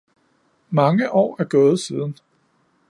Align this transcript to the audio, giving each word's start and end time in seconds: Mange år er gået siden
Mange 0.71 1.11
år 1.11 1.35
er 1.41 1.43
gået 1.45 1.79
siden 1.79 2.15